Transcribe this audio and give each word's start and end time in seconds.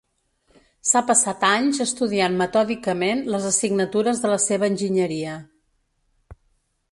S'ha 0.91 1.01
passat 1.09 1.43
anys 1.49 1.81
estudiant 1.85 2.39
metòdicament 2.39 3.21
les 3.35 3.45
assignatures 3.51 4.23
de 4.25 4.31
la 4.35 4.41
seva 4.49 4.71
enginyeria. 4.73 5.35